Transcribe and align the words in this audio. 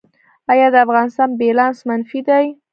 آیا 0.51 0.67
د 0.73 0.75
افغانستان 0.85 1.29
بیلانس 1.39 1.77
منفي 1.87 2.19
دی؟ 2.27 2.45